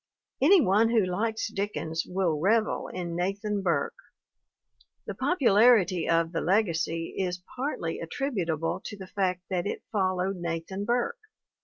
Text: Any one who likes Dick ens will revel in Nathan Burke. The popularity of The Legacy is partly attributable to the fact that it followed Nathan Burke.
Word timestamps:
Any 0.41 0.61
one 0.61 0.89
who 0.89 1.05
likes 1.05 1.49
Dick 1.51 1.77
ens 1.77 2.07
will 2.09 2.39
revel 2.39 2.87
in 2.87 3.15
Nathan 3.15 3.61
Burke. 3.61 3.93
The 5.05 5.13
popularity 5.13 6.09
of 6.09 6.31
The 6.31 6.41
Legacy 6.41 7.13
is 7.19 7.43
partly 7.55 7.99
attributable 7.99 8.81
to 8.85 8.97
the 8.97 9.05
fact 9.05 9.43
that 9.51 9.67
it 9.67 9.83
followed 9.91 10.37
Nathan 10.37 10.85
Burke. 10.85 11.19